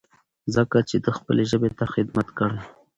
[0.55, 2.59] ځکه چې ده خپلې ژبې ته خدمت کړی.